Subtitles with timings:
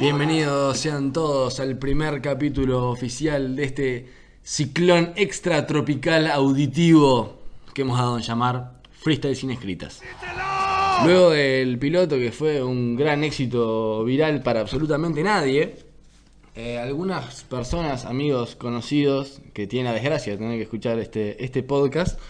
[0.00, 4.08] Bienvenidos sean todos al primer capítulo oficial de este
[4.44, 7.38] ciclón extratropical auditivo
[7.74, 10.00] que hemos dado en llamar Freestyle sin escritas.
[11.04, 15.78] Luego del piloto que fue un gran éxito viral para absolutamente nadie,
[16.54, 21.64] eh, algunas personas, amigos, conocidos que tienen la desgracia de tener que escuchar este, este
[21.64, 22.20] podcast,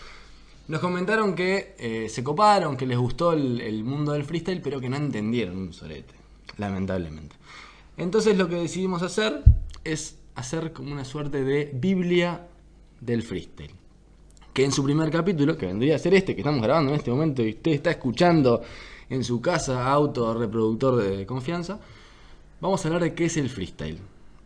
[0.68, 4.80] nos comentaron que eh, se coparon, que les gustó el, el mundo del freestyle, pero
[4.80, 6.14] que no entendieron un solete,
[6.56, 7.36] lamentablemente.
[7.96, 9.42] Entonces lo que decidimos hacer
[9.84, 12.46] es hacer como una suerte de Biblia
[13.00, 13.72] del freestyle.
[14.52, 17.10] Que en su primer capítulo, que vendría a ser este que estamos grabando en este
[17.10, 18.62] momento y usted está escuchando
[19.10, 21.80] en su casa, auto, reproductor de confianza,
[22.60, 23.98] vamos a hablar de qué es el freestyle.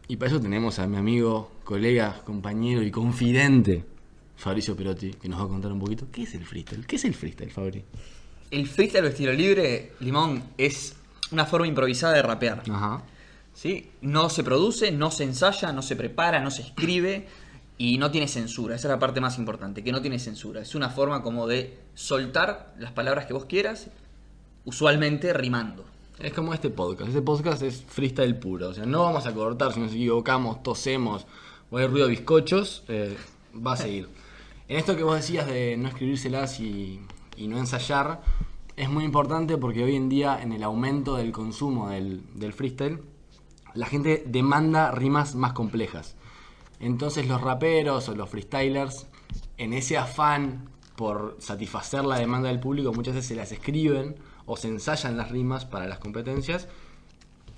[0.08, 3.84] Y para eso tenemos a mi amigo, colega, compañero y confidente,
[4.36, 6.86] Fabricio Perotti, que nos va a contar un poquito qué es el freestyle.
[6.86, 7.84] ¿Qué es el freestyle, Fabri?
[8.50, 10.96] El freestyle o estilo libre, Limón, es
[11.32, 12.62] una forma improvisada de rapear.
[12.70, 13.02] Ajá.
[13.54, 13.90] ¿sí?
[14.00, 17.26] No se produce, no se ensaya, no se prepara, no se escribe
[17.78, 18.74] y no tiene censura.
[18.74, 20.60] Esa es la parte más importante, que no tiene censura.
[20.60, 23.88] Es una forma como de soltar las palabras que vos quieras,
[24.64, 25.84] usualmente rimando.
[26.18, 27.08] Es como este podcast.
[27.08, 28.68] Este podcast es freestyle puro.
[28.68, 31.26] O sea, no vamos a cortar si nos equivocamos, tosemos
[31.70, 32.84] o hay ruido de bizcochos.
[32.88, 33.16] eh,
[33.54, 34.08] va a seguir.
[34.68, 37.00] En esto que vos decías de no escribírselas y,
[37.36, 38.20] y no ensayar,
[38.76, 43.00] es muy importante porque hoy en día, en el aumento del consumo del, del freestyle,
[43.74, 46.16] la gente demanda rimas más complejas.
[46.80, 49.06] Entonces los raperos o los freestylers,
[49.56, 54.56] en ese afán por satisfacer la demanda del público, muchas veces se las escriben o
[54.56, 56.68] se ensayan las rimas para las competencias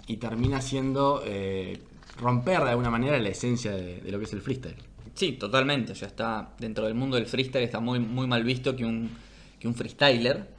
[0.06, 1.80] y termina siendo eh,
[2.18, 4.76] romper de alguna manera la esencia de, lo que es el freestyle.
[5.14, 5.92] Sí, totalmente.
[5.92, 9.10] O sea, está dentro del mundo del freestyle está muy, muy mal visto que un,
[9.58, 10.53] que un freestyler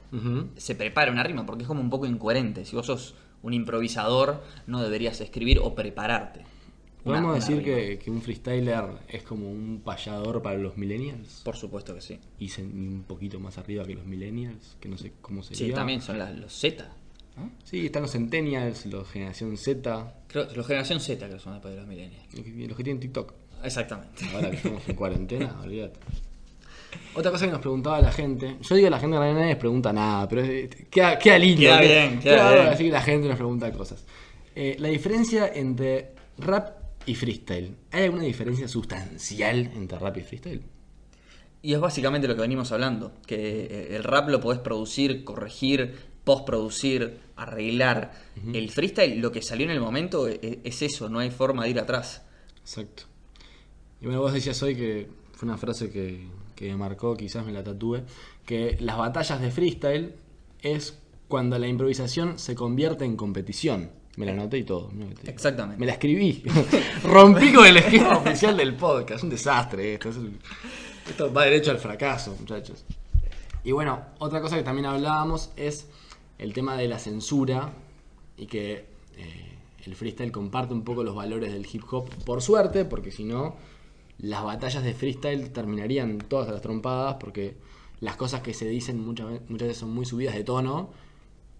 [0.56, 2.64] Se prepare una rima, porque es como un poco incoherente.
[2.64, 6.40] Si vos sos un improvisador, no deberías escribir o prepararte.
[7.04, 11.42] una- ¿Podemos decir que, que un freestyler es como un payador para los millennials?
[11.44, 12.18] Por supuesto que sí.
[12.40, 15.66] Y un poquito más arriba que los millennials, que no sé cómo sería.
[15.68, 16.84] Sí, también son las- los Z.
[17.64, 21.74] Sí, están los centennials, los generación Z, Creo, los generación Z creo que son después
[21.74, 22.24] de los millennials.
[22.34, 23.34] los que, los que tienen TikTok.
[23.62, 24.24] Exactamente.
[24.34, 26.00] Ahora que estamos en cuarentena, olvídate.
[27.14, 29.60] Otra cosa que nos preguntaba la gente, yo digo la gente en realidad nadie les
[29.60, 31.60] pregunta nada, pero es- queda, queda lindo.
[31.60, 32.72] Queda bien, queda bárbaro bien.
[32.74, 34.04] Así que la gente nos pregunta cosas.
[34.54, 36.70] Eh, la diferencia entre rap
[37.06, 40.62] y freestyle, ¿hay alguna diferencia sustancial entre rap y freestyle?
[41.62, 45.94] Y es básicamente lo que venimos hablando, que eh, el rap lo podés producir, corregir,
[46.24, 48.12] postproducir, arreglar.
[48.52, 51.70] El freestyle, lo que salió en el momento, e- es eso, no hay forma de
[51.70, 52.22] ir atrás.
[52.60, 53.04] Exacto.
[54.00, 57.52] Y bueno, vos decías hoy que fue una frase que, que me marcó, quizás me
[57.52, 58.00] la tatúe,
[58.44, 60.14] que las batallas de freestyle
[60.62, 63.90] es cuando la improvisación se convierte en competición.
[64.16, 64.88] Me la anoté y todo.
[64.92, 65.78] mirá que te- Exactamente.
[65.78, 66.42] Me la escribí.
[67.04, 69.22] Rompí con el esquema oficial del podcast.
[69.24, 70.10] Un desastre esto.
[71.08, 72.84] Esto va derecho al fracaso, muchachos.
[73.62, 75.86] Y bueno, otra cosa que también hablábamos es
[76.38, 77.72] el tema de la censura
[78.38, 78.86] y que
[79.18, 79.52] eh,
[79.84, 83.56] el freestyle comparte un poco los valores del hip hop, por suerte, porque si no,
[84.18, 87.54] las batallas de freestyle terminarían todas a las trompadas, porque
[88.00, 90.90] las cosas que se dicen muchas, ve- muchas veces son muy subidas de tono,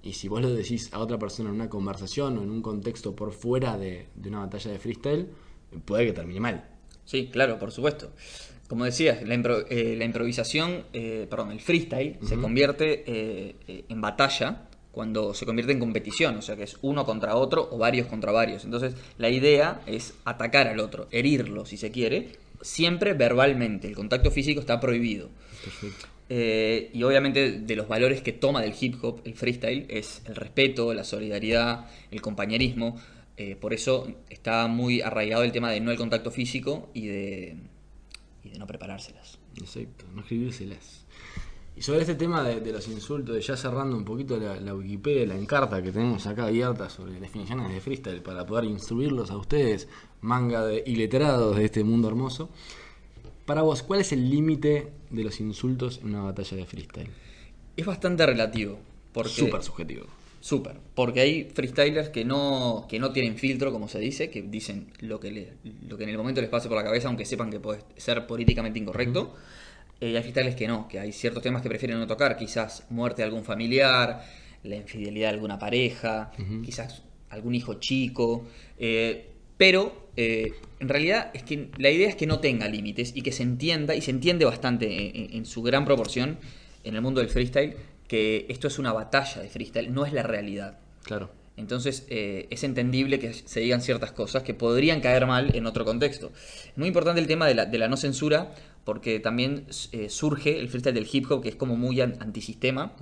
[0.02, 3.14] y si vos lo decís a otra persona en una conversación o en un contexto
[3.16, 5.28] por fuera de, de una batalla de freestyle,
[5.84, 6.68] puede que termine mal.
[7.04, 8.12] Sí, claro, por supuesto.
[8.68, 14.00] Como decías, la, impro- eh, la improvisación, eh, perdón, el freestyle se convierte eh, en
[14.00, 18.06] batalla cuando se convierte en competición, o sea que es uno contra otro o varios
[18.06, 18.64] contra varios.
[18.64, 22.30] Entonces la idea es atacar al otro, herirlo si se quiere,
[22.62, 23.88] siempre verbalmente.
[23.88, 25.28] El contacto físico está prohibido.
[25.62, 26.06] Perfecto.
[26.30, 30.34] Eh, y obviamente de los valores que toma del hip hop el freestyle es el
[30.34, 32.98] respeto, la solidaridad, el compañerismo.
[33.36, 37.56] Eh, por eso está muy arraigado el tema de no el contacto físico y de,
[38.44, 39.38] y de no preparárselas.
[39.58, 41.04] Exacto, no escribírselas.
[41.76, 44.74] Y sobre este tema de, de los insultos, de ya cerrando un poquito la, la
[44.74, 49.36] Wikipedia, la encarta que tenemos acá abierta sobre definiciones de freestyle para poder instruirlos a
[49.36, 49.86] ustedes,
[50.22, 52.48] manga de iletrados de este mundo hermoso.
[53.44, 57.10] Para vos, ¿cuál es el límite de los insultos en una batalla de freestyle?
[57.76, 58.78] Es bastante relativo.
[59.12, 60.06] Porque, Súper subjetivo.
[60.40, 60.76] Súper.
[60.94, 65.20] Porque hay freestylers que no, que no tienen filtro, como se dice, que dicen lo
[65.20, 65.52] que, le-
[65.88, 68.26] lo que en el momento les pase por la cabeza, aunque sepan que puede ser
[68.26, 69.34] políticamente incorrecto.
[70.00, 73.22] Eh, hay freestylers que no, que hay ciertos temas que prefieren no tocar, quizás muerte
[73.22, 74.22] de algún familiar,
[74.62, 76.30] la infidelidad de alguna pareja,
[76.64, 78.46] quizás algún hijo chico.
[78.78, 83.22] eh, pero eh, en realidad es que la idea es que no tenga límites y
[83.22, 86.38] que se entienda, y se entiende bastante en, en- en su gran proporción
[86.84, 87.74] en el mundo del freestyle,
[88.06, 90.78] que esto es una batalla de freestyle, no es la realidad.
[91.04, 91.30] Claro.
[91.56, 95.86] Entonces eh, es entendible que se digan ciertas cosas que podrían caer mal en otro
[95.86, 96.30] contexto.
[96.34, 98.54] Es muy importante el tema de la, de la no censura
[98.86, 102.92] porque también eh, surge el freestyle del hip hop que es como muy an- antisistema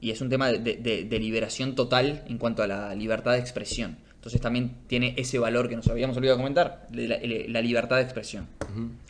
[0.00, 3.40] y es un tema de, de- de liberación total en cuanto a la libertad de
[3.40, 3.98] expresión.
[4.14, 7.18] Entonces también tiene ese valor que nos habíamos olvidado comentar, de la,
[7.48, 8.46] la libertad de expresión.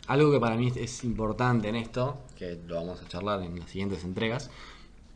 [0.07, 3.69] Algo que para mí es importante en esto, que lo vamos a charlar en las
[3.69, 4.49] siguientes entregas,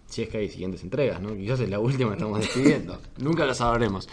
[0.05, 1.35] si es que hay siguientes entregas, ¿no?
[1.35, 4.07] Quizás es la última que estamos despidiendo, nunca lo sabremos.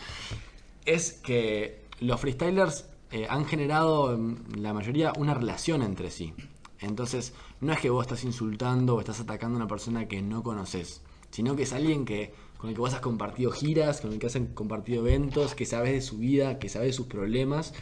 [0.87, 4.19] Es que los freestylers eh, han generado,
[4.56, 6.33] la mayoría, una relación entre sí.
[6.81, 10.43] Entonces, no es que vos estás insultando o estás atacando a una persona que no
[10.43, 14.19] conoces, sino que es alguien que con el que vos has compartido giras, con el
[14.19, 17.75] que has compartido eventos, que sabes de su vida, que sabes de sus problemas.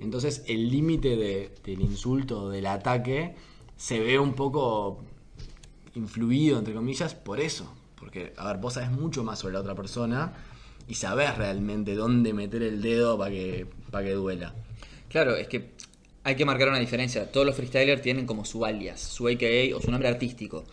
[0.00, 3.34] Entonces, el límite de- del insulto, del ataque,
[3.76, 5.02] se ve un poco
[5.94, 7.72] influido, entre comillas, por eso.
[7.98, 10.32] Porque, a ver, vos sabes mucho más sobre la otra persona
[10.88, 14.54] y sabés realmente dónde meter el dedo para que, para que duela.
[15.08, 15.72] Claro, es que
[16.30, 17.30] hay que marcar una diferencia.
[17.30, 20.64] Todos los freestylers tienen como su alias, su AKA o su nombre artístico.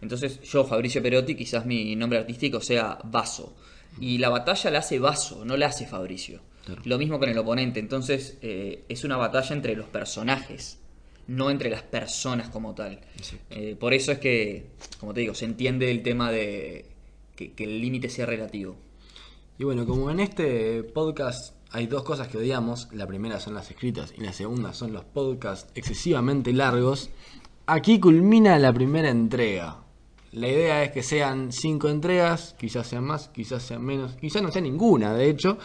[0.00, 3.54] Entonces yo, Fabricio Perotti, quizás mi nombre artístico sea Vaso.
[4.00, 6.40] Y la batalla la hace Vaso, no la hace Fabricio.
[6.64, 6.82] Claro.
[6.84, 7.78] Lo mismo con el oponente.
[7.78, 10.80] Entonces eh, es una batalla entre los personajes,
[11.26, 13.00] no entre las personas como tal.
[13.50, 14.66] Eh, por eso es que,
[14.98, 16.86] como te digo, se entiende el tema de
[17.36, 18.76] que, que el límite sea relativo.
[19.58, 23.70] Y bueno, como en este podcast hay dos cosas que odiamos, la primera son las
[23.70, 27.10] escritas y la segunda son los podcasts excesivamente largos,
[27.66, 29.78] aquí culmina la primera entrega.
[30.32, 34.50] La idea es que sean cinco entregas, quizás sean más, quizás sean menos, quizás no
[34.50, 35.58] sea ninguna, de hecho,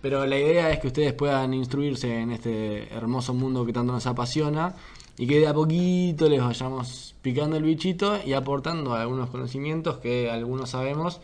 [0.00, 4.06] pero la idea es que ustedes puedan instruirse en este hermoso mundo que tanto nos
[4.06, 4.74] apasiona
[5.18, 10.30] y que de a poquito les vayamos picando el bichito y aportando algunos conocimientos que
[10.30, 11.20] algunos sabemos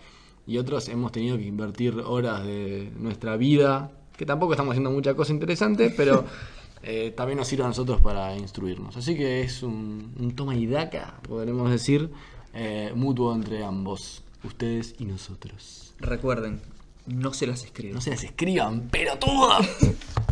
[0.47, 5.15] y otros hemos tenido que invertir horas de nuestra vida, que tampoco estamos haciendo mucha
[5.15, 6.25] cosa interesante, pero
[6.83, 8.97] eh, también nos sirve a nosotros para instruirnos.
[8.97, 12.11] Así que es un, un toma y daca, podremos decir,
[12.55, 15.95] eh, mutuo entre ambos, ustedes y nosotros.
[15.99, 16.61] Recuerden,
[17.07, 17.95] no se las escriban.
[17.95, 19.67] No se las escriban, pero todas.